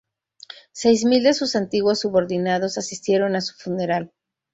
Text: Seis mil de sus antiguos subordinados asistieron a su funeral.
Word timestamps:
Seis 0.71 1.03
mil 1.05 1.21
de 1.21 1.35
sus 1.35 1.55
antiguos 1.55 1.99
subordinados 1.99 2.79
asistieron 2.79 3.35
a 3.35 3.41
su 3.41 3.53
funeral. 3.53 4.11